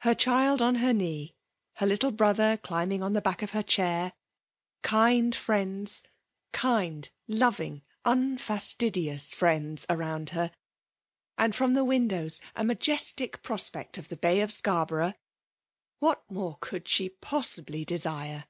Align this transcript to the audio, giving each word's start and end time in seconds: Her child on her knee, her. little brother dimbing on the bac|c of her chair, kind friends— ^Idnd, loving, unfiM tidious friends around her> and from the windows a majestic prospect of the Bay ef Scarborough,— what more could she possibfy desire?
Her 0.00 0.16
child 0.16 0.60
on 0.60 0.74
her 0.82 0.92
knee, 0.92 1.36
her. 1.76 1.86
little 1.86 2.10
brother 2.10 2.56
dimbing 2.56 3.04
on 3.04 3.12
the 3.12 3.20
bac|c 3.20 3.44
of 3.44 3.52
her 3.52 3.62
chair, 3.62 4.14
kind 4.82 5.32
friends— 5.32 6.02
^Idnd, 6.52 7.10
loving, 7.28 7.82
unfiM 8.04 8.34
tidious 8.78 9.32
friends 9.32 9.86
around 9.88 10.30
her> 10.30 10.50
and 11.38 11.54
from 11.54 11.74
the 11.74 11.84
windows 11.84 12.40
a 12.56 12.64
majestic 12.64 13.44
prospect 13.44 13.96
of 13.96 14.08
the 14.08 14.16
Bay 14.16 14.40
ef 14.40 14.50
Scarborough,— 14.50 15.14
what 16.00 16.28
more 16.28 16.58
could 16.60 16.88
she 16.88 17.08
possibfy 17.08 17.86
desire? 17.86 18.46